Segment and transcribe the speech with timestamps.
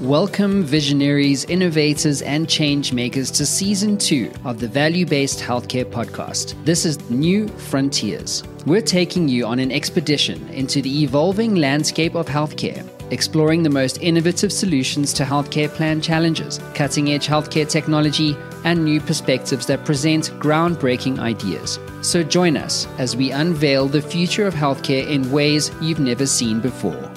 [0.00, 6.54] Welcome, visionaries, innovators, and change makers to season two of the Value Based Healthcare Podcast.
[6.64, 8.42] This is New Frontiers.
[8.64, 12.82] We're taking you on an expedition into the evolving landscape of healthcare,
[13.12, 19.02] exploring the most innovative solutions to healthcare plan challenges, cutting edge healthcare technology, and new
[19.02, 21.78] perspectives that present groundbreaking ideas.
[22.00, 26.58] So join us as we unveil the future of healthcare in ways you've never seen
[26.58, 27.12] before.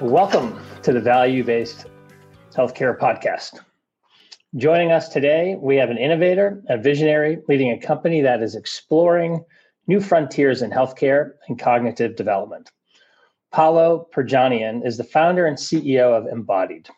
[0.00, 1.86] Welcome to the Value Based
[2.56, 3.60] Healthcare Podcast.
[4.56, 9.44] Joining us today, we have an innovator, a visionary leading a company that is exploring
[9.86, 12.70] new frontiers in healthcare and cognitive development.
[13.52, 16.88] Paolo Pirjanian is the founder and CEO of Embodied.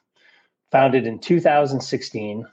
[0.71, 2.47] Founded in 2016,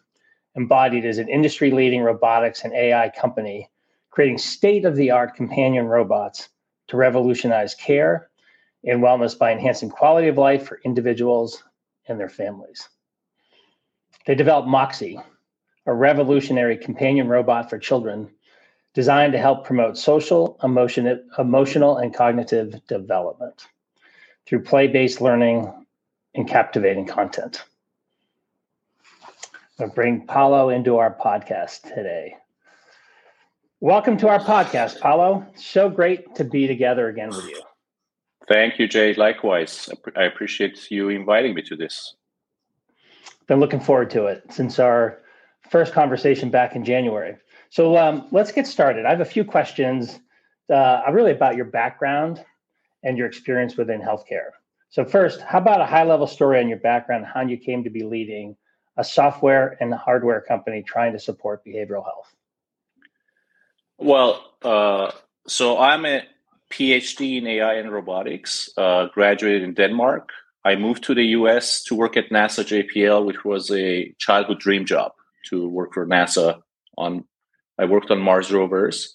[0.55, 3.69] Embodied is an industry leading robotics and AI company
[4.09, 6.49] creating state of the art companion robots
[6.87, 8.31] to revolutionize care
[8.83, 11.61] and wellness by enhancing quality of life for individuals
[12.07, 12.89] and their families.
[14.25, 15.19] They developed Moxie,
[15.85, 18.29] a revolutionary companion robot for children
[18.93, 23.67] designed to help promote social, emotion, emotional, and cognitive development
[24.45, 25.85] through play based learning
[26.33, 27.63] and captivating content.
[29.79, 32.37] I'm bring Paolo into our podcast today.
[33.81, 35.45] Welcome to our podcast, Paolo.
[35.55, 37.61] So great to be together again with you.
[38.47, 39.13] Thank you, Jay.
[39.13, 42.15] Likewise, I appreciate you inviting me to this
[43.47, 45.19] been looking forward to it since our
[45.69, 47.35] first conversation back in January.
[47.69, 49.05] So um, let's get started.
[49.05, 50.19] I have a few questions,
[50.73, 52.43] uh, really about your background
[53.03, 54.49] and your experience within healthcare.
[54.89, 58.03] So first, how about a high-level story on your background, how you came to be
[58.03, 58.55] leading
[58.97, 62.33] a software and hardware company trying to support behavioral health?
[63.97, 65.11] Well, uh,
[65.47, 66.23] so I'm a
[66.71, 70.29] PhD in AI and robotics, uh, graduated in Denmark,
[70.65, 74.85] I moved to the US to work at NASA JPL, which was a childhood dream
[74.85, 75.11] job
[75.49, 76.59] to work for NASA
[76.97, 77.23] on
[77.77, 79.13] I worked on Mars rovers.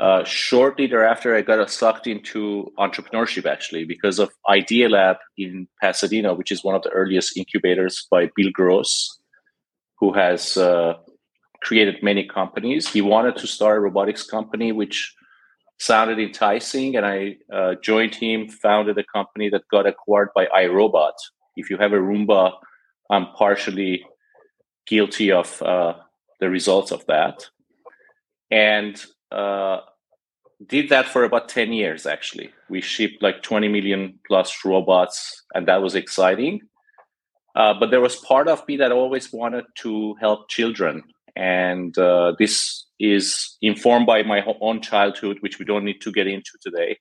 [0.00, 6.52] Uh, shortly thereafter, I got sucked into entrepreneurship actually because of Idealab in Pasadena, which
[6.52, 9.18] is one of the earliest incubators by Bill Gross,
[9.98, 10.94] who has uh,
[11.62, 12.88] created many companies.
[12.88, 15.14] He wanted to start a robotics company, which
[15.78, 21.12] sounded enticing, and I uh, joined him, founded a company that got acquired by iRobot.
[21.56, 22.52] If you have a Roomba,
[23.10, 24.04] I'm partially
[24.86, 25.94] guilty of uh,
[26.40, 27.46] the results of that,
[28.50, 29.80] and uh,
[30.66, 32.50] did that for about 10 years actually.
[32.68, 36.62] We shipped like 20 million plus robots and that was exciting.
[37.54, 41.02] Uh, but there was part of me that always wanted to help children.
[41.36, 46.26] And uh, this is informed by my own childhood, which we don't need to get
[46.26, 46.98] into today.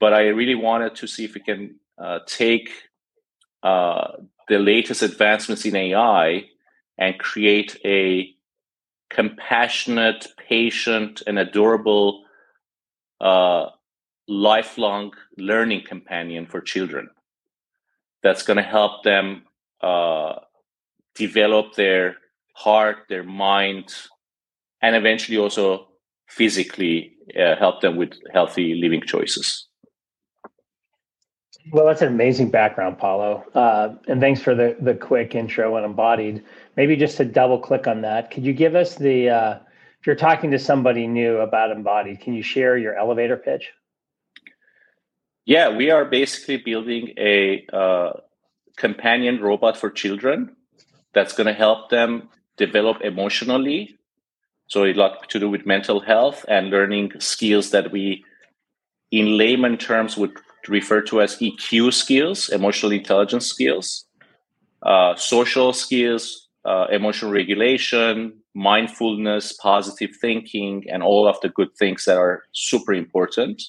[0.00, 2.70] but I really wanted to see if we can uh, take
[3.62, 4.12] uh,
[4.48, 6.46] the latest advancements in AI
[6.98, 8.34] and create a
[9.10, 12.24] compassionate, patient, and adorable
[13.20, 13.66] uh,
[14.28, 17.10] lifelong learning companion for children
[18.22, 19.42] that's going to help them
[19.82, 20.34] uh,
[21.14, 22.16] develop their
[22.54, 23.94] heart, their mind,
[24.82, 25.88] and eventually also
[26.28, 29.66] physically uh, help them with healthy living choices.
[31.72, 33.44] Well, that's an amazing background, Paolo.
[33.54, 36.42] Uh, and thanks for the, the quick intro and embodied.
[36.76, 39.58] Maybe just to double click on that, could you give us the, uh,
[40.00, 43.70] if you're talking to somebody new about embodied, can you share your elevator pitch?
[45.44, 48.12] Yeah, we are basically building a uh,
[48.76, 50.56] companion robot for children
[51.12, 53.98] that's going to help them develop emotionally
[54.70, 58.24] so a lot to do with mental health and learning skills that we,
[59.10, 60.38] in layman terms, would
[60.68, 64.06] refer to as EQ skills, emotional intelligence skills,
[64.82, 72.04] uh, social skills, uh, emotional regulation, mindfulness, positive thinking, and all of the good things
[72.04, 73.60] that are super important.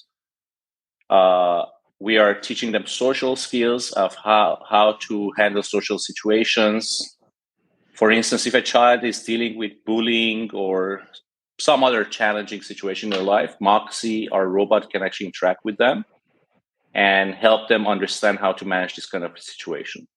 [1.10, 1.64] Uh,
[2.00, 7.18] we are teaching them social skills of how, how to handle social situations,
[7.94, 11.02] for instance, if a child is dealing with bullying or
[11.60, 16.06] some other challenging situation in their life, Moxie, our robot, can actually interact with them
[16.94, 20.08] and help them understand how to manage this kind of situation.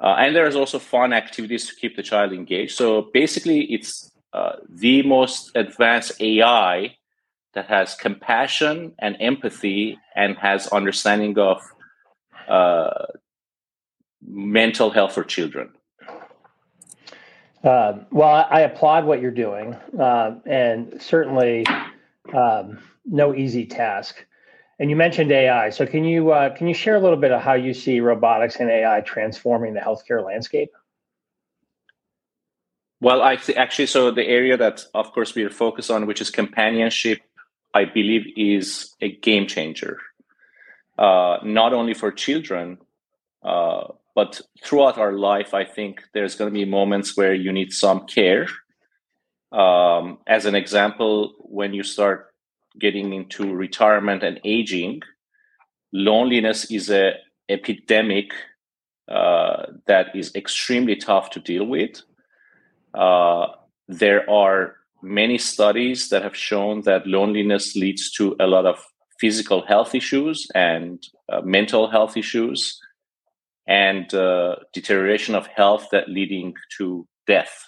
[0.00, 2.76] Uh, and there's also fun activities to keep the child engaged.
[2.76, 6.96] So basically, it's uh, the most advanced AI
[7.54, 11.62] that has compassion and empathy and has understanding of
[12.48, 13.06] uh,
[14.20, 15.70] mental health for children.
[17.64, 21.66] Uh, well, I applaud what you're doing, uh, and certainly
[22.34, 24.16] um, no easy task.
[24.78, 25.70] and you mentioned AI.
[25.70, 28.56] So can you uh, can you share a little bit of how you see robotics
[28.56, 30.70] and AI transforming the healthcare landscape?
[33.00, 36.20] Well, I th- actually, so the area that, of course, we are focused on, which
[36.20, 37.20] is companionship,
[37.74, 39.98] I believe is a game changer,
[40.98, 42.78] uh, not only for children,
[43.42, 45.54] uh, but throughout our life.
[45.54, 48.46] I think there's going to be moments where you need some care.
[49.52, 52.32] Um, as an example, when you start
[52.78, 55.02] getting into retirement and aging,
[55.92, 57.14] loneliness is a
[57.48, 58.32] epidemic
[59.08, 62.00] uh, that is extremely tough to deal with.
[62.94, 63.48] Uh,
[63.86, 68.82] there are many studies that have shown that loneliness leads to a lot of
[69.20, 72.80] physical health issues and uh, mental health issues
[73.66, 77.64] and uh, deterioration of health that leading to death.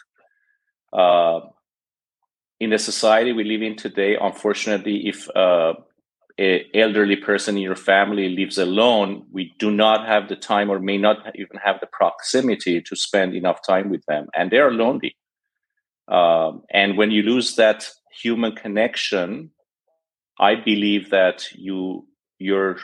[0.93, 1.41] Uh,
[2.61, 5.75] in the society we live in today unfortunately if uh,
[6.39, 10.79] a elderly person in your family lives alone we do not have the time or
[10.79, 14.71] may not even have the proximity to spend enough time with them and they are
[14.71, 15.17] lonely.
[16.09, 17.89] Um, and when you lose that
[18.23, 19.51] human connection,
[20.39, 22.07] I believe that you
[22.39, 22.79] your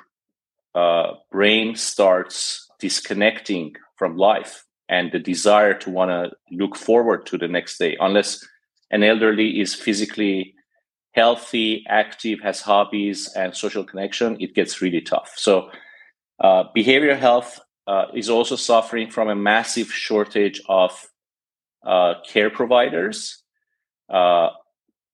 [0.74, 7.38] uh, brain starts disconnecting from life and the desire to want to look forward to
[7.38, 7.96] the next day.
[8.00, 8.46] Unless
[8.90, 10.54] an elderly is physically
[11.12, 15.32] healthy, active, has hobbies and social connection, it gets really tough.
[15.36, 15.70] So,
[16.40, 20.90] uh, behavioral health uh, is also suffering from a massive shortage of
[21.86, 23.42] uh, care providers.
[24.08, 24.48] Uh,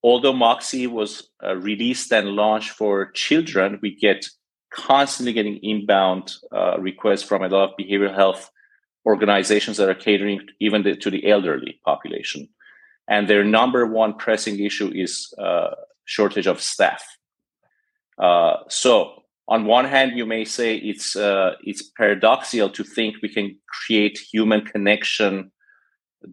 [0.01, 4.25] although Moxie was uh, released and launched for children, we get
[4.71, 8.51] constantly getting inbound uh, requests from a lot of behavioral health
[9.05, 12.47] organizations that are catering even the, to the elderly population.
[13.07, 15.71] And their number one pressing issue is uh,
[16.05, 17.03] shortage of staff.
[18.17, 23.29] Uh, so on one hand, you may say it's uh, it's paradoxical to think we
[23.29, 25.51] can create human connection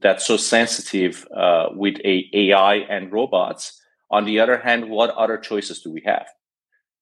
[0.03, 3.81] that's so sensitive uh, with a AI and robots.
[4.11, 6.27] On the other hand, what other choices do we have?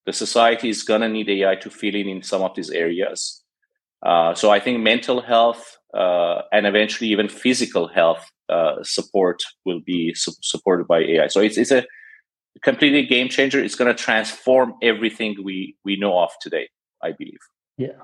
[0.06, 3.42] The society is going to need AI to fill in in some of these areas.
[4.04, 9.80] Uh, so I think mental health uh, and eventually even physical health uh, support will
[9.84, 11.28] be su- supported by AI.
[11.28, 11.86] So it's, it's a
[12.62, 13.62] completely game changer.
[13.62, 16.68] It's going to transform everything we, we know of today,
[17.02, 17.38] I believe.
[17.78, 17.96] Yeah.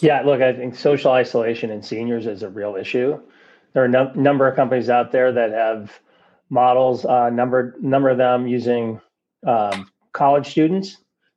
[0.00, 3.20] Yeah, look, I think social isolation in seniors is a real issue
[3.76, 6.00] there are a no, number of companies out there that have
[6.48, 8.98] models, uh, number number of them using
[9.46, 10.96] um, college students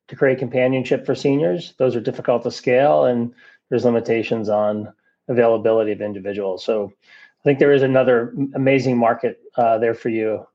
[0.09, 1.73] to create companionship for seniors.
[1.77, 3.33] Those are difficult to scale, and
[3.69, 4.91] there's limitations on
[5.27, 6.65] availability of individuals.
[6.65, 10.45] So I think there is another amazing market uh, there for you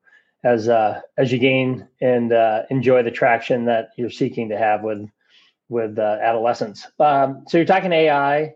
[0.42, 4.82] as uh, as you gain and uh, enjoy the traction that you're seeking to have
[4.82, 5.08] with
[5.68, 6.86] with uh, adolescents.
[6.98, 8.54] Um, so you're talking AI.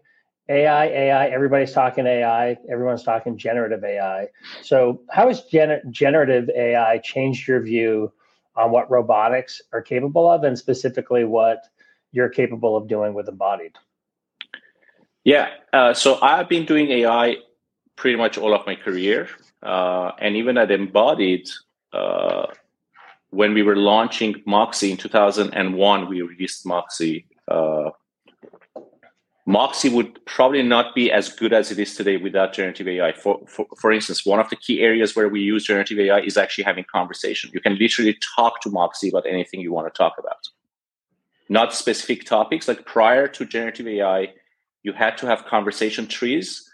[0.51, 4.29] AI, AI, everybody's talking AI, everyone's talking generative AI.
[4.63, 8.11] So, how has gener- generative AI changed your view
[8.59, 11.65] on what robotics are capable of, and specifically what
[12.13, 13.77] you're capable of doing with Embodied?
[15.25, 17.37] Yeah, uh, so I've been doing AI
[17.97, 19.29] pretty much all of my career,
[19.63, 21.49] uh, and even at Embodied,
[21.93, 22.47] uh,
[23.31, 27.91] when we were launching Moxie in 2001, we released Moxie uh,
[29.49, 33.15] Moxie would probably not be as good as it is today without generative AI.
[33.15, 36.37] For, for, for instance, one of the key areas where we use generative AI is
[36.37, 37.51] actually having conversation.
[37.55, 40.47] You can literally talk to Moxie about anything you want to talk about.
[41.49, 42.69] Not specific topics.
[42.69, 44.35] Like prior to generative AI,
[44.83, 46.71] you had to have conversation trees,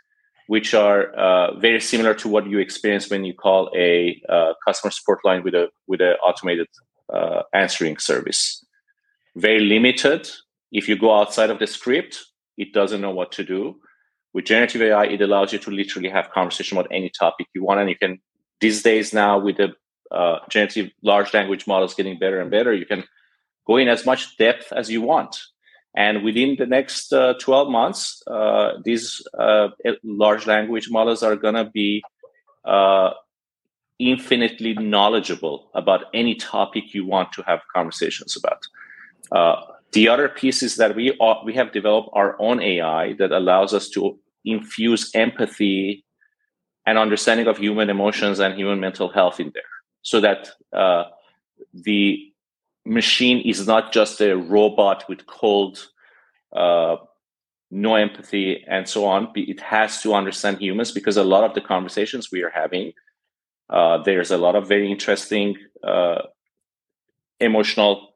[0.48, 4.90] which are uh, very similar to what you experience when you call a uh, customer
[4.90, 6.66] support line with a with an automated
[7.12, 8.64] uh, answering service.
[9.36, 10.28] Very limited.
[10.72, 12.18] If you go outside of the script,
[12.56, 13.76] it doesn't know what to do.
[14.32, 17.80] With generative AI, it allows you to literally have conversation about any topic you want,
[17.80, 18.20] and you can.
[18.60, 19.74] These days now, with the
[20.10, 23.04] uh, generative large language models getting better and better, you can
[23.66, 25.36] go in as much depth as you want.
[25.96, 29.68] And within the next uh, 12 months, uh, these uh,
[30.02, 32.02] large language models are going to be
[32.64, 33.10] uh,
[33.98, 38.66] infinitely knowledgeable about any topic you want to have conversations about.
[39.94, 43.88] The other piece is that we we have developed our own AI that allows us
[43.90, 46.04] to infuse empathy
[46.84, 51.04] and understanding of human emotions and human mental health in there, so that uh,
[51.72, 52.20] the
[52.84, 55.86] machine is not just a robot with cold,
[56.54, 56.96] uh,
[57.70, 59.32] no empathy, and so on.
[59.36, 62.92] It has to understand humans because a lot of the conversations we are having,
[63.70, 66.22] uh, there's a lot of very interesting uh,
[67.40, 68.13] emotional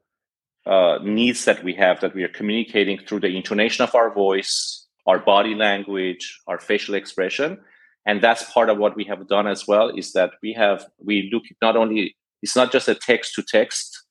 [0.65, 4.87] uh, needs that we have that we are communicating through the intonation of our voice,
[5.07, 7.57] our body language, our facial expression.
[8.05, 11.29] And that's part of what we have done as well is that we have, we
[11.31, 14.03] look not only, it's not just a text to text,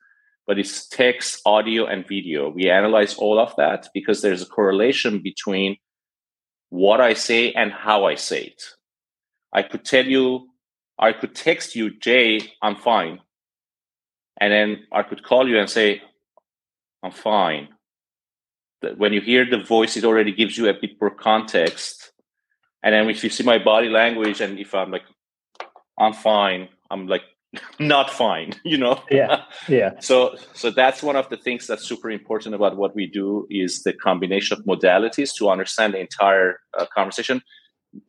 [0.46, 2.48] but it's text, audio, and video.
[2.48, 5.76] We analyze all of that because there's a correlation between
[6.70, 8.62] what I say and how I say it.
[9.52, 10.48] I could tell you,
[10.98, 13.20] I could text you, Jay, I'm fine.
[14.40, 16.02] And then I could call you and say,
[17.02, 17.68] I'm fine.
[18.96, 22.12] When you hear the voice, it already gives you a bit more context.
[22.82, 25.02] And then if you see my body language, and if I'm like,
[25.98, 27.22] I'm fine, I'm like
[27.80, 29.02] not fine, you know?
[29.10, 29.42] Yeah.
[29.68, 29.92] Yeah.
[30.00, 33.82] so so that's one of the things that's super important about what we do is
[33.82, 37.42] the combination of modalities to understand the entire uh, conversation.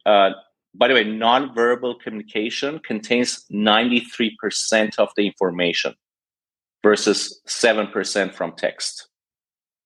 [0.06, 0.32] Uh,
[0.76, 5.96] by the way, nonverbal communication contains 93% of the information
[6.84, 9.08] versus 7% from text.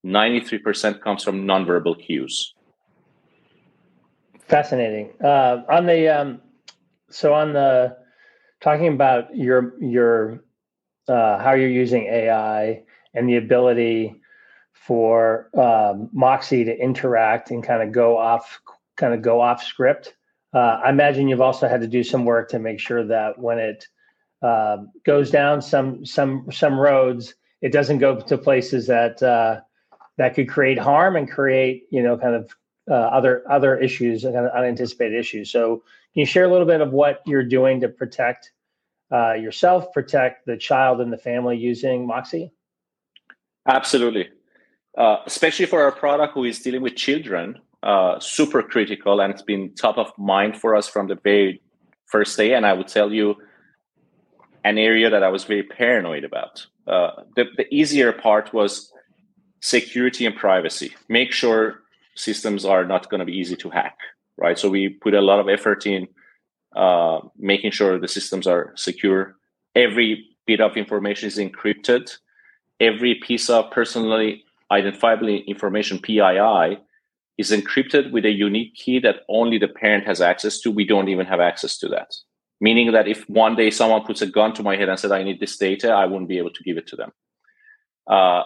[0.05, 2.53] 93% comes from nonverbal cues.
[4.47, 5.11] Fascinating.
[5.23, 6.41] Uh, on the um,
[7.09, 7.95] so on the
[8.61, 10.43] talking about your your
[11.07, 12.83] uh, how you're using AI
[13.13, 14.13] and the ability
[14.73, 18.59] for um, Moxie to interact and kind of go off
[18.97, 20.15] kind of go off script.
[20.53, 23.59] Uh, I imagine you've also had to do some work to make sure that when
[23.59, 23.87] it
[24.43, 29.61] uh, goes down some some some roads, it doesn't go to places that uh,
[30.17, 32.53] that could create harm and create you know kind of
[32.91, 35.49] uh, other other issues and kind of unanticipated issues.
[35.49, 35.77] So
[36.13, 38.51] can you share a little bit of what you're doing to protect
[39.11, 42.51] uh, yourself, protect the child and the family using Moxie?
[43.65, 44.27] Absolutely,
[44.97, 47.59] uh, especially for our product who is dealing with children.
[47.81, 51.61] Uh, super critical, and it's been top of mind for us from the very
[52.05, 52.53] first day.
[52.53, 53.35] And I would tell you
[54.63, 56.65] an area that I was very paranoid about.
[56.87, 58.91] Uh, the, the easier part was
[59.61, 60.93] security and privacy.
[61.09, 61.81] Make sure
[62.15, 63.97] systems are not going to be easy to hack,
[64.37, 64.57] right?
[64.57, 66.07] So we put a lot of effort in
[66.75, 69.35] uh, making sure the systems are secure.
[69.75, 72.11] Every bit of information is encrypted.
[72.79, 76.77] Every piece of personally identifiable information, PII,
[77.37, 80.71] is encrypted with a unique key that only the parent has access to.
[80.71, 82.13] We don't even have access to that
[82.61, 85.23] meaning that if one day someone puts a gun to my head and said i
[85.23, 87.11] need this data i wouldn't be able to give it to them.
[88.07, 88.43] Uh,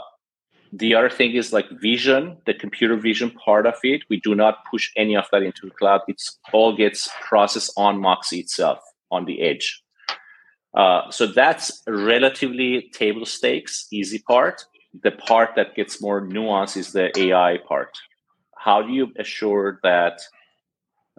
[0.74, 4.04] the other thing is like vision the computer vision part of it.
[4.10, 6.02] We do not push any of that into the cloud.
[6.08, 8.80] It's all gets processed on moxie itself
[9.12, 9.82] on the edge.
[10.76, 14.66] Uh, so that's relatively table stakes easy part.
[15.04, 17.98] The part that gets more nuance is the ai part.
[18.58, 20.20] How do you assure that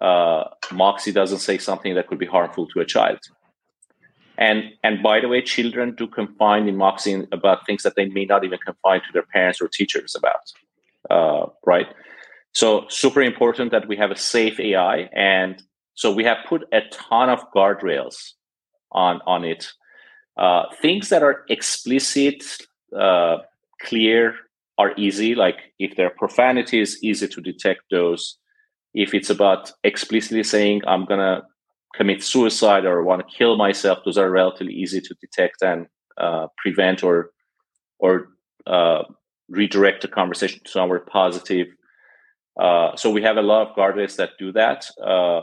[0.01, 3.19] uh, Moxie doesn't say something that could be harmful to a child.
[4.37, 8.25] And and by the way, children do confide in Moxie about things that they may
[8.25, 10.45] not even confide to their parents or teachers about.
[11.09, 11.87] Uh, right.
[12.53, 15.61] So super important that we have a safe AI, and
[15.93, 18.31] so we have put a ton of guardrails
[18.93, 19.71] on on it.
[20.37, 22.41] Uh, things that are explicit,
[22.97, 23.39] uh,
[23.81, 24.35] clear,
[24.77, 25.35] are easy.
[25.35, 28.37] Like if there are profanities, easy to detect those
[28.93, 31.41] if it's about explicitly saying i'm going to
[31.95, 36.47] commit suicide or want to kill myself those are relatively easy to detect and uh,
[36.57, 37.31] prevent or
[37.99, 38.29] or
[38.67, 39.03] uh,
[39.49, 41.67] redirect the conversation to somewhere positive.
[42.59, 44.85] Uh, so we have a lot of guardrails that do that.
[45.03, 45.41] Uh,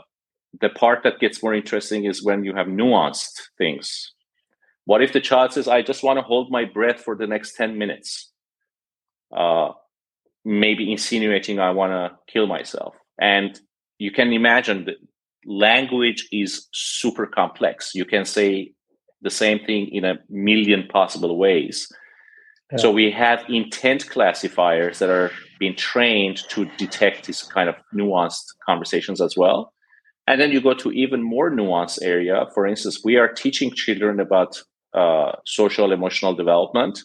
[0.61, 4.13] the part that gets more interesting is when you have nuanced things.
[4.85, 7.55] What if the child says i just want to hold my breath for the next
[7.57, 8.31] 10 minutes
[9.35, 9.71] uh,
[10.45, 13.59] maybe insinuating i want to kill myself and
[13.97, 14.95] you can imagine that
[15.45, 17.91] language is super complex.
[17.95, 18.73] You can say
[19.21, 21.87] the same thing in a million possible ways.
[22.71, 22.77] Yeah.
[22.77, 28.43] So we have intent classifiers that are being trained to detect these kind of nuanced
[28.65, 29.73] conversations as well.
[30.27, 32.45] And then you go to even more nuanced area.
[32.53, 34.61] For instance, we are teaching children about
[34.93, 36.99] uh, social emotional development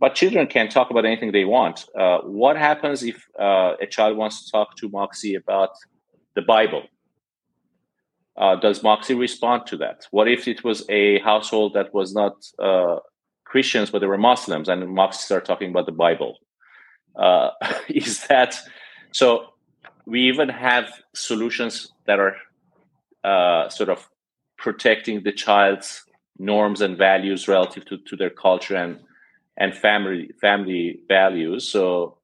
[0.00, 1.84] but children can talk about anything they want.
[1.96, 5.70] Uh, what happens if uh, a child wants to talk to Moxie about
[6.34, 6.84] the Bible?
[8.36, 10.06] Uh, does Moxie respond to that?
[10.10, 12.96] What if it was a household that was not uh,
[13.44, 16.38] Christians, but they were Muslims, and Moxie started talking about the Bible?
[17.14, 17.50] Uh,
[17.88, 18.58] is that
[19.12, 19.46] so?
[20.06, 22.36] We even have solutions that are
[23.22, 24.08] uh, sort of
[24.56, 26.04] protecting the child's
[26.38, 28.98] norms and values relative to, to their culture and
[29.56, 31.68] and family family values.
[31.68, 32.18] So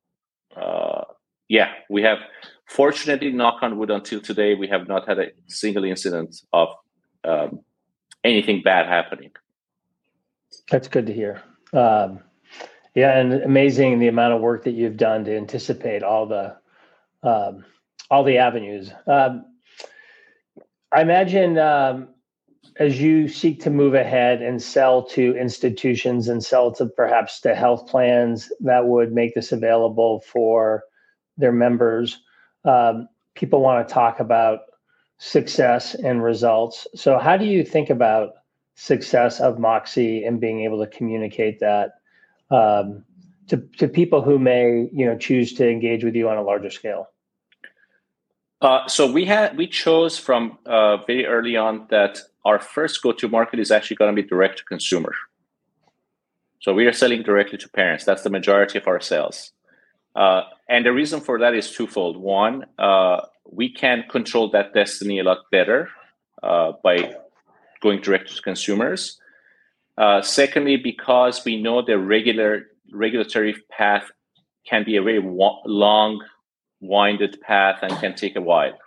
[0.56, 1.04] uh,
[1.48, 2.18] yeah, we have
[2.66, 6.68] fortunately knock on wood until today we have not had a single incident of
[7.24, 7.60] um,
[8.24, 9.30] anything bad happening.
[10.70, 11.42] That's good to hear.
[11.72, 12.20] Um,
[12.96, 16.56] Yeah, and amazing the amount of work that you've done to anticipate all the
[17.22, 17.64] um,
[18.10, 18.90] all the avenues.
[19.06, 19.44] Um,
[20.90, 22.08] I imagine um,
[22.78, 27.54] as you seek to move ahead and sell to institutions and sell to perhaps to
[27.54, 30.84] health plans that would make this available for
[31.38, 32.20] their members,
[32.64, 34.60] um, people want to talk about
[35.18, 36.86] success and results.
[36.94, 38.34] So, how do you think about
[38.74, 41.92] success of Moxie and being able to communicate that
[42.50, 43.04] um,
[43.48, 46.70] to to people who may you know choose to engage with you on a larger
[46.70, 47.08] scale?
[48.60, 53.28] Uh, so we had we chose from uh, very early on that our first go-to
[53.28, 55.12] market is actually going to be direct to consumer.
[56.60, 58.04] So we are selling directly to parents.
[58.04, 59.52] That's the majority of our sales.
[60.14, 62.16] Uh, and the reason for that is twofold.
[62.16, 63.18] One, uh,
[63.60, 65.90] we can control that destiny a lot better
[66.42, 66.96] uh, by
[67.82, 69.20] going direct to consumers.
[69.98, 74.04] Uh, secondly, because we know the regular regulatory path
[74.68, 76.22] can be a very wa- long,
[76.80, 78.78] winded path and can take a while.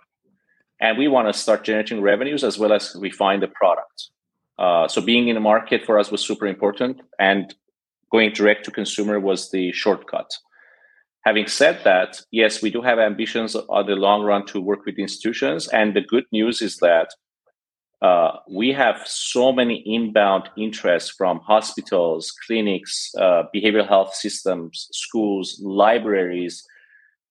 [0.80, 4.10] And we want to start generating revenues as well as refine the product.
[4.58, 7.54] Uh, so being in the market for us was super important, and
[8.10, 10.30] going direct to consumer was the shortcut.
[11.24, 14.98] Having said that, yes, we do have ambitions on the long run to work with
[14.98, 15.68] institutions.
[15.68, 17.08] And the good news is that
[18.00, 25.60] uh, we have so many inbound interests from hospitals, clinics, uh, behavioral health systems, schools,
[25.62, 26.64] libraries,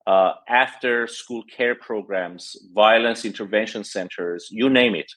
[0.07, 5.11] uh, after school care programs, violence intervention centers, you name it.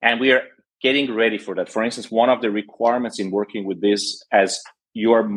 [0.00, 0.42] And we are
[0.80, 1.70] getting ready for that.
[1.70, 4.60] For instance, one of the requirements in working with this, as
[4.94, 5.28] you are,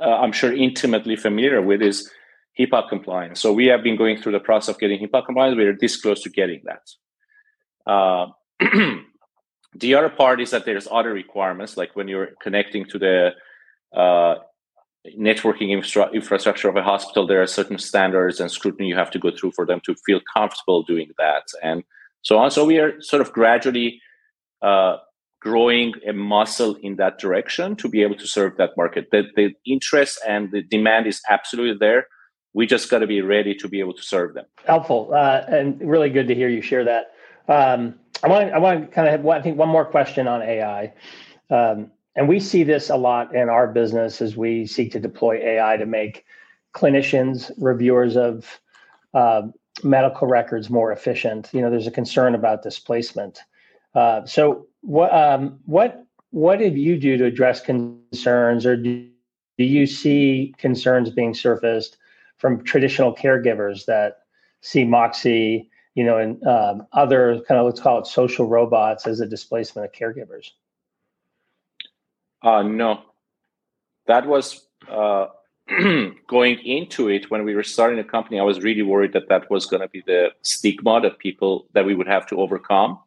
[0.00, 2.10] uh, I'm sure, intimately familiar with, is
[2.58, 3.40] HIPAA compliance.
[3.40, 5.56] So we have been going through the process of getting HIPAA compliance.
[5.56, 7.90] We are this close to getting that.
[7.90, 8.26] Uh,
[9.74, 13.30] the other part is that there's other requirements, like when you're connecting to the
[13.96, 14.36] uh,
[15.18, 19.18] networking infra- infrastructure of a hospital, there are certain standards and scrutiny you have to
[19.18, 21.82] go through for them to feel comfortable doing that, and
[22.22, 22.50] so on.
[22.50, 24.00] So we are sort of gradually
[24.62, 24.98] uh,
[25.40, 29.08] growing a muscle in that direction to be able to serve that market.
[29.10, 32.06] The, the interest and the demand is absolutely there.
[32.54, 34.44] We just got to be ready to be able to serve them.
[34.66, 37.12] Helpful uh, and really good to hear you share that.
[37.48, 40.42] Um, I want I want to kind of have I think one more question on
[40.42, 40.92] AI.
[41.50, 45.36] Um, and we see this a lot in our business as we seek to deploy
[45.36, 46.24] AI to make
[46.74, 48.60] clinicians, reviewers of
[49.14, 49.42] uh,
[49.82, 51.48] medical records more efficient.
[51.52, 53.40] You know, there's a concern about displacement.
[53.94, 59.08] Uh, so, what um, what what did you do to address concerns, or do,
[59.58, 61.98] do you see concerns being surfaced
[62.38, 64.18] from traditional caregivers that
[64.60, 69.20] see Moxie you know, and um, other kind of let's call it social robots as
[69.20, 70.50] a displacement of caregivers?
[72.42, 73.02] Uh, no,
[74.06, 75.26] that was uh,
[76.26, 78.40] going into it when we were starting a company.
[78.40, 81.84] I was really worried that that was going to be the stigma that people that
[81.84, 82.98] we would have to overcome.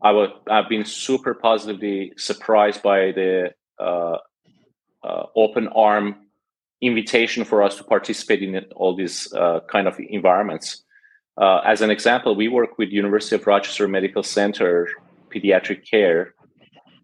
[0.00, 4.18] I was I've been super positively surprised by the uh,
[5.02, 6.16] uh open arm
[6.80, 10.84] invitation for us to participate in all these uh, kind of environments.
[11.36, 14.88] Uh, as an example, we work with University of Rochester Medical Center
[15.30, 16.34] Pediatric Care.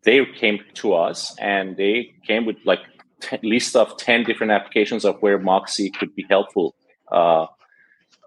[0.04, 2.80] They came to us and they came with like
[3.20, 6.74] t- list of ten different applications of where Moxie could be helpful.
[7.10, 7.46] Uh,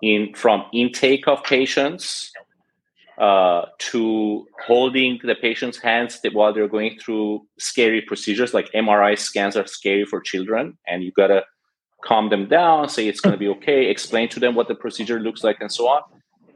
[0.02, 2.32] in from intake of patients
[3.18, 9.58] uh, to holding the patient's hands while they're going through scary procedures like MRI scans
[9.58, 11.44] are scary for children, and you gotta
[12.04, 15.20] calm them down, say it's going to be okay, explain to them what the procedure
[15.20, 16.02] looks like, and so on.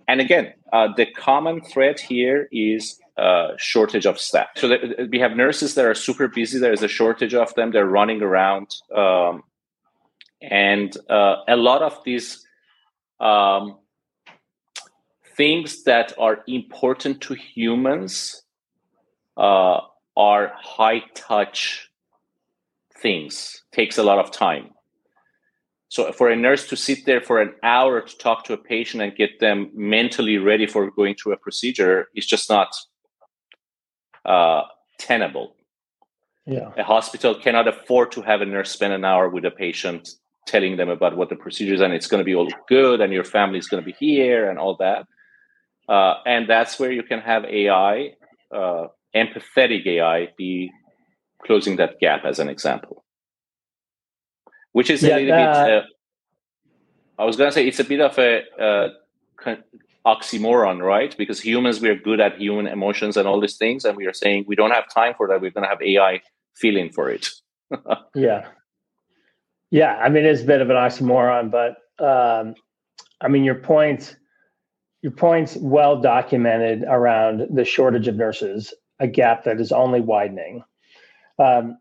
[0.07, 4.47] And again, uh, the common thread here is uh, shortage of staff.
[4.56, 6.60] So that we have nurses that are super busy.
[6.60, 7.71] There is a shortage of them.
[7.71, 9.43] They're running around, um,
[10.41, 12.45] and uh, a lot of these
[13.19, 13.78] um,
[15.36, 18.43] things that are important to humans
[19.38, 19.82] uh,
[20.17, 21.89] are high touch
[22.97, 23.63] things.
[23.71, 24.71] Takes a lot of time
[25.91, 29.04] so for a nurse to sit there for an hour to talk to a patient
[29.04, 32.74] and get them mentally ready for going through a procedure is just not
[34.25, 34.63] uh,
[34.97, 35.55] tenable.
[36.45, 36.71] Yeah.
[36.77, 40.10] A hospital cannot afford to have a nurse spend an hour with a patient
[40.47, 43.13] telling them about what the procedure is and it's going to be all good and
[43.13, 45.05] your family is going to be here and all that.
[45.88, 48.13] Uh, and that's where you can have AI,
[48.51, 50.71] uh, empathetic AI, be
[51.45, 53.01] closing that gap as an example
[54.71, 55.73] which is yeah, a little uh, bit.
[55.73, 55.81] Uh,
[57.19, 58.89] I was gonna say it's a bit of a uh,
[60.05, 61.15] oxymoron, right?
[61.17, 64.45] Because humans we're good at human emotions and all these things, and we are saying
[64.47, 65.41] we don't have time for that.
[65.41, 66.21] We're gonna have AI
[66.55, 67.29] feeling for it.
[68.15, 68.47] yeah,
[69.71, 72.55] Yeah, I mean it's a bit of an oxymoron, but um,
[73.21, 74.17] I mean your point,
[75.01, 80.63] your point's well documented around the shortage of nurses, a gap that is only widening.
[81.39, 81.77] Um,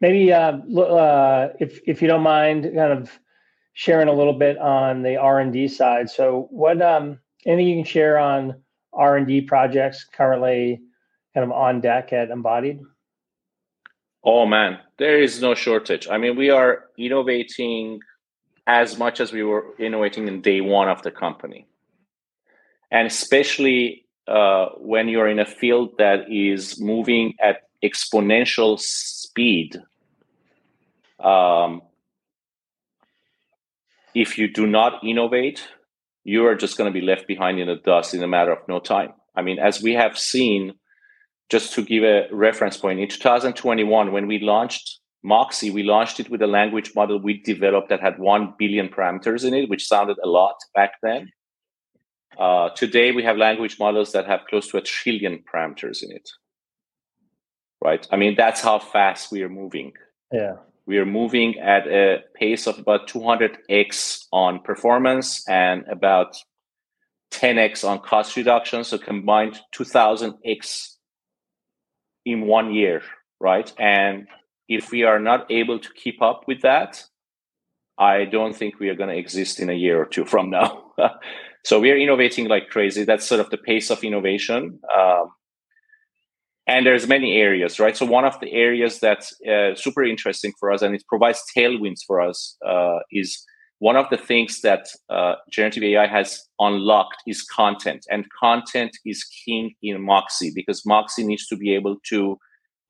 [0.00, 3.18] maybe uh, uh, if if you don't mind, kind of
[3.76, 6.08] sharing a little bit on the R and D side.
[6.08, 8.56] So, what um, anything you can share on
[8.92, 10.80] R and D projects currently
[11.34, 12.80] kind of on deck at Embodied?
[14.24, 16.08] Oh man, there is no shortage.
[16.08, 18.00] I mean, we are innovating
[18.66, 21.66] as much as we were innovating in day one of the company,
[22.90, 29.76] and especially uh, when you're in a field that is moving at exponential speed.
[31.20, 31.82] Um,
[34.16, 35.68] if you do not innovate,
[36.24, 38.66] you are just going to be left behind in the dust in a matter of
[38.66, 39.12] no time.
[39.34, 40.72] I mean, as we have seen,
[41.50, 46.30] just to give a reference point, in 2021, when we launched Moxie, we launched it
[46.30, 50.16] with a language model we developed that had 1 billion parameters in it, which sounded
[50.24, 51.30] a lot back then.
[52.38, 56.28] Uh, today, we have language models that have close to a trillion parameters in it.
[57.84, 58.06] Right?
[58.10, 59.92] I mean, that's how fast we are moving.
[60.32, 60.56] Yeah.
[60.86, 66.36] We are moving at a pace of about 200x on performance and about
[67.32, 68.84] 10x on cost reduction.
[68.84, 70.94] So combined 2000x
[72.24, 73.02] in one year,
[73.40, 73.72] right?
[73.78, 74.28] And
[74.68, 77.02] if we are not able to keep up with that,
[77.98, 80.92] I don't think we are going to exist in a year or two from now.
[81.64, 83.04] so we are innovating like crazy.
[83.04, 84.78] That's sort of the pace of innovation.
[84.96, 85.30] Um,
[86.66, 87.96] and there's many areas, right?
[87.96, 92.00] So one of the areas that's uh, super interesting for us and it provides tailwinds
[92.06, 93.44] for us uh, is
[93.78, 99.22] one of the things that uh, generative AI has unlocked is content, and content is
[99.44, 102.38] king in Moxie because Moxie needs to be able to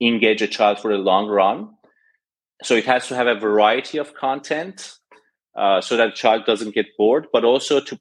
[0.00, 1.70] engage a child for the long run.
[2.62, 4.92] So it has to have a variety of content
[5.56, 7.98] uh, so that the child doesn't get bored, but also to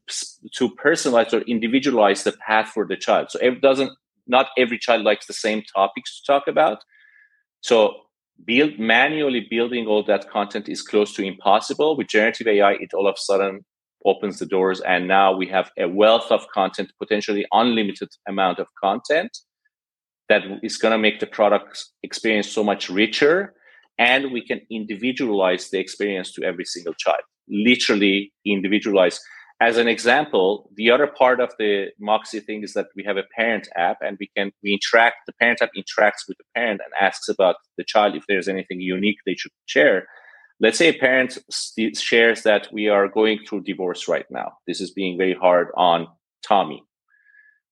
[0.53, 3.31] to personalize or individualize the path for the child.
[3.31, 3.91] So it doesn't
[4.27, 6.79] not every child likes the same topics to talk about.
[7.61, 7.95] So
[8.45, 11.97] build manually building all that content is close to impossible.
[11.97, 13.65] With generative AI, it all of a sudden
[14.05, 18.67] opens the doors, and now we have a wealth of content, potentially unlimited amount of
[18.83, 19.35] content
[20.29, 23.53] that is going to make the product experience so much richer
[23.97, 29.19] and we can individualize the experience to every single child literally individualize
[29.61, 33.23] as an example the other part of the moxie thing is that we have a
[33.35, 36.93] parent app and we can we interact the parent app interacts with the parent and
[36.99, 40.07] asks about the child if there's anything unique they should share.
[40.59, 44.53] Let's say a parent st- shares that we are going through divorce right now.
[44.67, 46.07] This is being very hard on
[46.47, 46.83] tommy.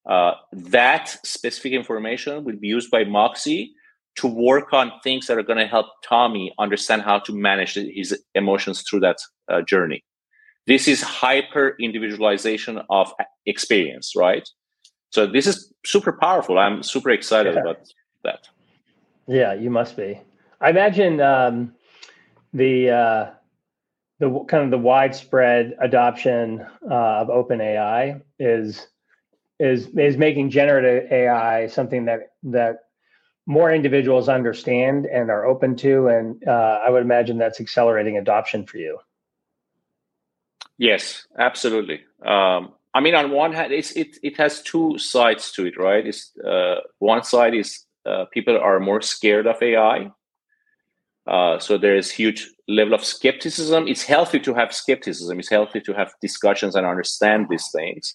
[0.08, 3.72] Uh, that specific information will be used by moxie
[4.16, 8.22] to work on things that are going to help tommy understand how to manage his
[8.34, 9.16] emotions through that
[9.50, 10.04] uh, journey
[10.66, 13.12] this is hyper individualization of
[13.46, 14.48] experience right?
[15.10, 16.58] So this is super powerful.
[16.58, 17.60] I'm super excited yeah.
[17.60, 17.78] about
[18.24, 18.48] that.
[19.26, 20.20] Yeah you must be.
[20.60, 21.74] I imagine um,
[22.52, 23.30] the uh,
[24.20, 28.86] the kind of the widespread adoption uh, of open ai is
[29.58, 32.76] is is making generative ai something that that
[33.46, 38.64] more individuals understand and are open to and uh, i would imagine that's accelerating adoption
[38.64, 38.98] for you
[40.78, 42.00] Yes, absolutely.
[42.24, 46.06] Um, I mean, on one hand, it's, it it has two sides to it, right?
[46.06, 50.10] It's uh, one side is uh, people are more scared of AI,
[51.26, 53.88] uh, so there is huge level of skepticism.
[53.88, 55.38] It's healthy to have skepticism.
[55.38, 58.14] It's healthy to have discussions and understand these things.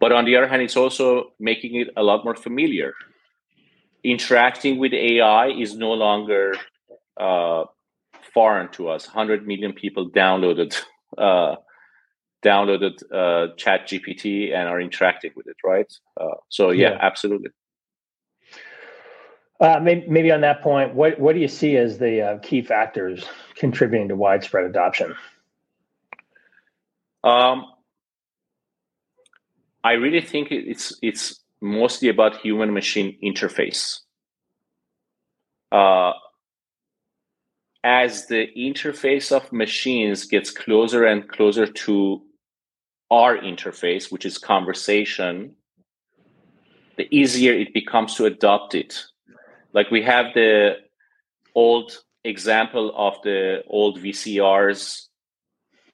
[0.00, 2.94] But on the other hand, it's also making it a lot more familiar.
[4.02, 6.54] Interacting with AI is no longer
[7.18, 7.64] uh,
[8.32, 9.06] foreign to us.
[9.06, 10.74] 100 million people downloaded
[11.18, 11.56] uh,
[12.42, 15.92] downloaded uh, chat gpt and are interacting with it right?
[16.20, 16.98] Uh, so yeah, yeah.
[17.00, 17.50] absolutely.
[19.60, 22.62] Uh, maybe, maybe, on that point what, what do you see as the uh, key
[22.62, 23.24] factors
[23.56, 25.14] contributing to widespread adoption?
[27.22, 27.66] Um,
[29.84, 34.00] i really think it's it's mostly about human machine interface.
[35.70, 36.12] Uh,
[37.84, 42.22] as the interface of machines gets closer and closer to
[43.10, 45.54] our interface, which is conversation,
[46.96, 49.02] the easier it becomes to adopt it.
[49.72, 50.76] Like we have the
[51.54, 55.06] old example of the old VCRs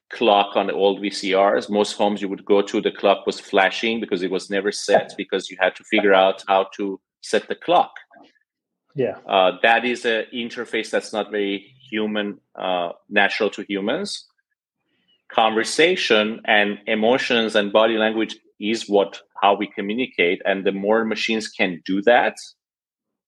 [0.09, 1.69] clock on the old VCRs.
[1.69, 5.13] Most homes you would go to, the clock was flashing because it was never set
[5.17, 7.91] because you had to figure out how to set the clock.
[8.95, 9.17] Yeah.
[9.27, 14.26] Uh, that is an interface that's not very human, uh, natural to humans.
[15.31, 21.47] Conversation and emotions and body language is what how we communicate, and the more machines
[21.47, 22.35] can do that,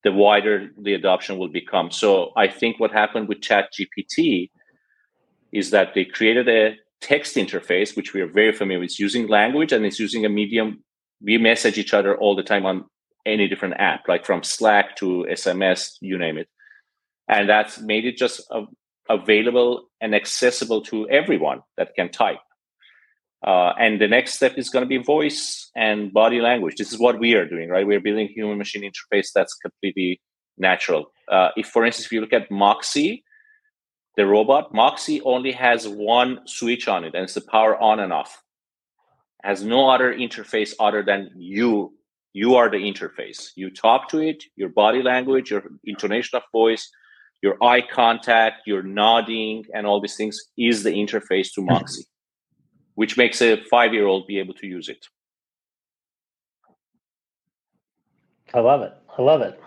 [0.03, 1.91] the wider the adoption will become.
[1.91, 4.49] So I think what happened with Chat GPT
[5.51, 9.71] is that they created a text interface, which we are very familiar with, using language
[9.71, 10.83] and it's using a medium.
[11.21, 12.85] We message each other all the time on
[13.25, 16.47] any different app, like from Slack to SMS, you name it.
[17.27, 18.41] And that's made it just
[19.09, 22.39] available and accessible to everyone that can type.
[23.45, 26.75] Uh, and the next step is going to be voice and body language.
[26.75, 27.87] This is what we are doing, right?
[27.87, 30.21] We're building human machine interface that's completely
[30.57, 31.11] natural.
[31.31, 33.23] Uh, if, for instance, if you look at Moxie,
[34.17, 38.11] the robot, Moxie only has one switch on it, and it's the power on and
[38.11, 38.43] off.
[39.43, 41.93] It has no other interface other than you.
[42.33, 43.51] You are the interface.
[43.55, 46.91] You talk to it, your body language, your intonation of voice,
[47.41, 52.05] your eye contact, your nodding, and all these things is the interface to Moxie
[52.99, 55.05] which makes a five year old be able to use it.
[58.53, 58.91] I love it.
[59.17, 59.57] I love it.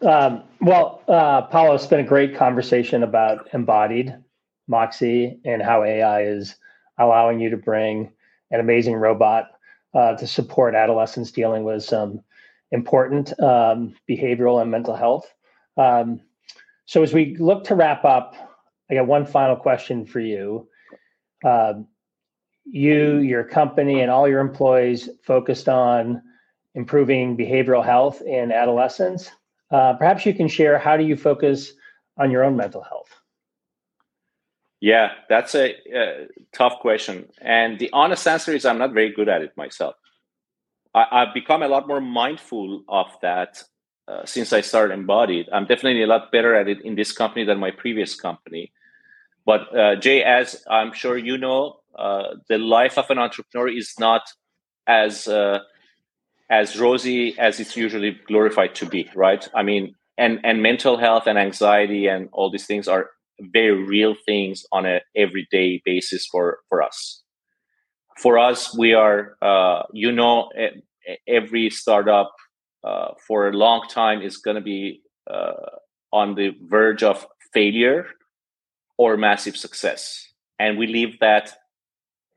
[0.00, 4.16] Um, well, uh, Paulo, it's been a great conversation about embodied
[4.66, 6.56] Moxie and how AI is
[6.96, 8.10] allowing you to bring
[8.50, 9.50] an amazing robot
[9.92, 12.22] uh, to support adolescents dealing with some
[12.72, 15.30] important um, behavioral and mental health.
[15.76, 16.22] Um,
[16.88, 18.34] so, as we look to wrap up,
[18.90, 20.66] I got one final question for you.
[21.44, 21.86] Um,
[22.64, 26.22] you, your company, and all your employees focused on
[26.74, 29.30] improving behavioral health in adolescents.
[29.70, 31.74] Uh, perhaps you can share how do you focus
[32.16, 33.10] on your own mental health?
[34.80, 37.28] Yeah, that's a, a tough question.
[37.42, 39.94] And the honest answer is I'm not very good at it myself.
[40.94, 43.62] I, have become a lot more mindful of that
[44.08, 45.48] uh, since I started Embodied.
[45.52, 48.72] I'm definitely a lot better at it in this company than my previous company.
[49.44, 53.94] But uh, Jay, as I'm sure you know, uh, the life of an entrepreneur is
[53.98, 54.22] not
[54.86, 55.60] as uh,
[56.50, 59.46] as rosy as it's usually glorified to be, right?
[59.54, 64.14] I mean, and and mental health and anxiety and all these things are very real
[64.26, 67.22] things on a everyday basis for for us.
[68.16, 70.50] For us, we are, uh, you know,
[71.28, 72.32] every startup
[72.88, 75.52] uh, for a long time is going to be uh,
[76.12, 78.06] on the verge of failure
[78.96, 80.26] or massive success,
[80.58, 81.54] and we leave that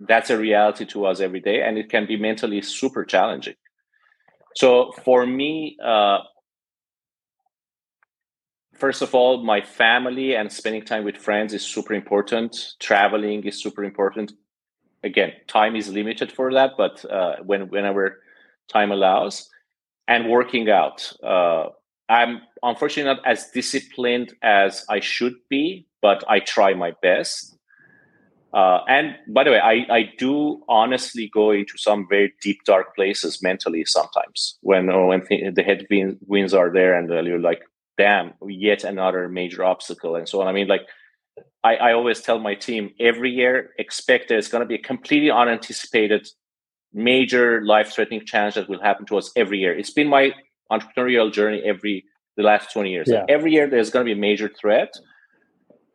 [0.08, 3.54] that's a reality to us every day and it can be mentally super challenging.
[4.56, 6.20] So for me uh,
[8.74, 12.76] first of all my family and spending time with friends is super important.
[12.80, 14.34] Traveling is super important.
[15.04, 18.22] Again time is limited for that but uh, when whenever
[18.68, 19.51] time allows
[20.12, 21.66] and working out uh,
[22.10, 27.58] i'm unfortunately not as disciplined as i should be but i try my best
[28.54, 32.94] uh, and by the way, I, I do honestly go into some very deep, dark
[32.96, 37.62] places mentally sometimes when uh, when th- the headwinds are there and uh, you're like,
[37.98, 40.48] damn, yet another major obstacle and so on.
[40.48, 40.82] I mean, like,
[41.64, 45.32] I, I always tell my team every year, expect there's going to be a completely
[45.32, 46.28] unanticipated,
[46.94, 49.78] major life threatening challenge that will happen to us every year.
[49.78, 50.34] It's been my
[50.72, 52.06] entrepreneurial journey every
[52.38, 53.08] the last 20 years.
[53.10, 53.26] Yeah.
[53.28, 54.96] Every year there's going to be a major threat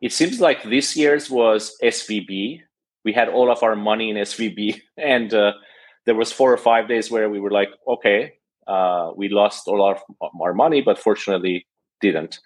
[0.01, 2.61] it seems like this year's was SVB.
[3.03, 5.53] We had all of our money in SVB, and uh,
[6.05, 8.33] there was four or five days where we were like, okay,
[8.67, 9.99] uh, we lost all our,
[10.41, 11.65] our money, but fortunately
[12.01, 12.39] didn't.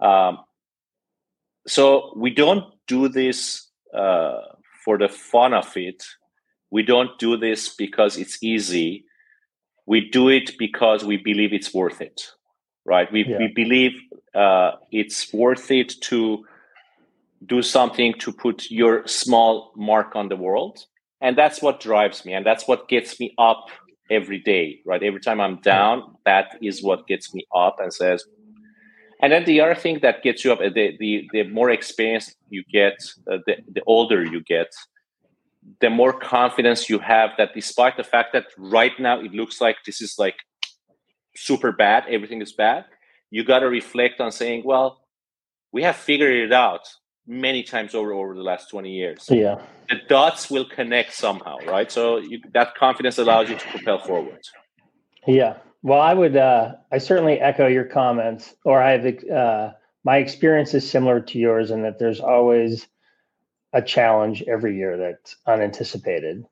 [0.00, 0.38] Um,
[1.66, 4.40] so we don't do this uh,
[4.84, 6.04] for the fun of it.
[6.74, 9.04] We don't do this because it's easy.
[9.86, 12.32] We do it because we believe it's worth it,
[12.84, 13.10] right?
[13.12, 13.38] We, yeah.
[13.38, 13.92] we believe
[14.34, 16.44] uh, it's worth it to
[17.46, 20.86] do something to put your small mark on the world
[21.20, 23.68] and that's what drives me and that's what gets me up
[24.10, 28.24] every day right every time i'm down that is what gets me up and says
[29.20, 32.62] and then the other thing that gets you up the the, the more experience you
[32.72, 32.94] get
[33.30, 34.68] uh, the, the older you get
[35.80, 39.76] the more confidence you have that despite the fact that right now it looks like
[39.86, 40.36] this is like
[41.36, 42.84] super bad everything is bad
[43.30, 45.04] you got to reflect on saying well
[45.72, 46.86] we have figured it out
[47.26, 49.26] many times over over the last 20 years.
[49.30, 49.60] Yeah.
[49.88, 51.90] The dots will connect somehow right?
[51.90, 54.40] So you, that confidence allows you to propel forward.
[55.26, 55.58] Yeah.
[55.82, 59.72] Well i would uh i certainly echo your comments or i have uh
[60.04, 62.86] my experience is similar to yours in that there's always
[63.74, 66.46] a challenge every year that's unanticipated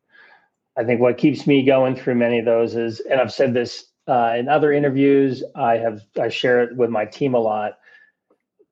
[0.76, 3.86] i think what keeps me going through many of those is and i've said this
[4.08, 7.78] uh, in other interviews i have i share it with my team a lot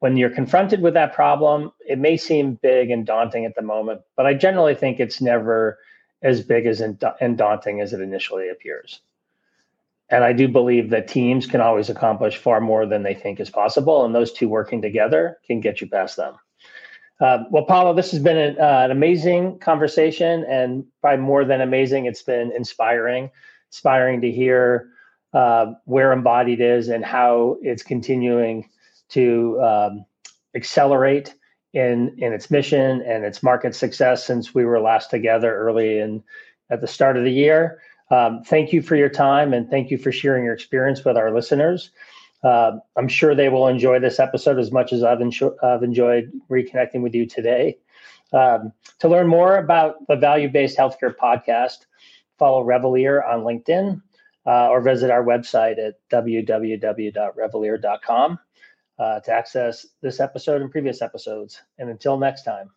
[0.00, 4.00] when you're confronted with that problem, it may seem big and daunting at the moment,
[4.16, 5.78] but I generally think it's never
[6.22, 6.98] as big as and
[7.36, 9.00] daunting as it initially appears.
[10.08, 13.50] And I do believe that teams can always accomplish far more than they think is
[13.50, 16.34] possible, and those two working together can get you past them.
[17.20, 21.60] Uh, well, Paolo, this has been an, uh, an, amazing conversation, and by more than
[21.60, 23.30] amazing, it's been inspiring.
[23.68, 24.88] Inspiring to hear
[25.34, 28.68] uh, where Embodied is and how it's continuing
[29.10, 30.04] to um,
[30.54, 31.34] accelerate
[31.72, 36.22] in in its mission and its market success since we were last together early in
[36.70, 37.80] at the start of the year.
[38.10, 41.32] Um, thank you for your time and thank you for sharing your experience with our
[41.32, 41.90] listeners.
[42.42, 45.20] Uh, I'm sure they will enjoy this episode as much as I've,
[45.62, 47.78] I've enjoyed reconnecting with you today.
[48.32, 51.86] Um, to learn more about the Value Based Healthcare podcast,
[52.38, 54.00] follow Reveleer on LinkedIn
[54.46, 58.38] uh, or visit our website at www.reveleer.com
[58.98, 61.60] uh, to access this episode and previous episodes.
[61.78, 62.70] And until next time.